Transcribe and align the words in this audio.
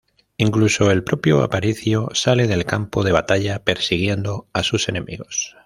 Incluso 0.37 0.89
el 0.89 1.03
propio 1.03 1.43
Aparicio 1.43 2.09
sale 2.15 2.47
del 2.47 2.65
campo 2.65 3.03
de 3.03 3.11
batalla 3.11 3.63
persiguiendo 3.63 4.47
a 4.51 4.63
sus 4.63 4.89
enemigos. 4.89 5.55